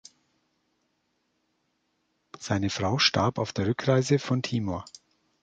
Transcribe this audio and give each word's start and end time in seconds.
Seine 2.39 2.71
Frau 2.71 2.97
starb 2.97 3.37
auf 3.37 3.53
der 3.53 3.67
Rückreise 3.67 4.17
von 4.17 4.41
Timor. 4.41 4.83